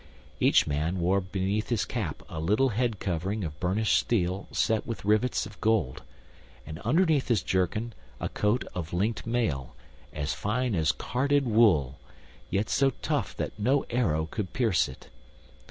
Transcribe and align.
Each 0.39 0.65
man 0.65 0.99
wore 0.99 1.21
beneath 1.21 1.69
his 1.69 1.85
cap 1.85 2.23
a 2.27 2.39
little 2.39 2.69
head 2.69 2.99
covering 2.99 3.43
of 3.43 3.59
burnished 3.59 3.99
steel 3.99 4.47
set 4.49 4.87
with 4.87 5.05
rivets 5.05 5.45
of 5.45 5.61
gold, 5.61 6.01
and 6.65 6.79
underneath 6.79 7.27
his 7.27 7.43
jerkin 7.43 7.93
a 8.19 8.27
coat 8.27 8.63
of 8.73 8.93
linked 8.93 9.27
mail, 9.27 9.75
as 10.11 10.33
fine 10.33 10.73
as 10.73 10.91
carded 10.91 11.45
wool, 11.45 11.99
yet 12.49 12.67
so 12.67 12.89
tough 13.03 13.37
that 13.37 13.59
no 13.59 13.85
arrow 13.91 14.25
could 14.25 14.53
pierce 14.53 14.89
it. 14.89 15.09